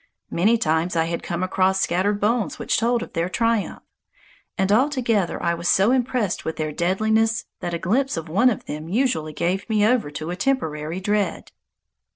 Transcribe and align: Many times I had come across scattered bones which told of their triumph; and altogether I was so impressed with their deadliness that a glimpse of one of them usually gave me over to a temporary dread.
Many 0.31 0.57
times 0.57 0.95
I 0.95 1.05
had 1.05 1.21
come 1.21 1.43
across 1.43 1.79
scattered 1.79 2.19
bones 2.19 2.57
which 2.57 2.75
told 2.79 3.03
of 3.03 3.13
their 3.13 3.29
triumph; 3.29 3.83
and 4.57 4.71
altogether 4.71 5.39
I 5.43 5.53
was 5.53 5.67
so 5.69 5.91
impressed 5.91 6.43
with 6.43 6.55
their 6.55 6.71
deadliness 6.71 7.45
that 7.59 7.75
a 7.75 7.77
glimpse 7.77 8.17
of 8.17 8.27
one 8.27 8.49
of 8.49 8.65
them 8.65 8.89
usually 8.89 9.31
gave 9.33 9.69
me 9.69 9.85
over 9.85 10.09
to 10.09 10.31
a 10.31 10.35
temporary 10.35 10.99
dread. 10.99 11.51